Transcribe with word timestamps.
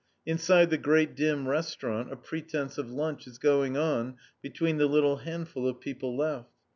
Inside 0.25 0.71
the 0.71 0.79
great 0.79 1.15
dim 1.15 1.47
restaurant 1.47 2.11
a 2.11 2.15
pretence 2.15 2.79
of 2.79 2.89
lunch 2.89 3.27
is 3.27 3.37
going 3.37 3.77
on 3.77 4.17
between 4.41 4.77
the 4.77 4.87
little 4.87 5.17
handful 5.17 5.67
of 5.67 5.79
people 5.79 6.17
left. 6.17 6.49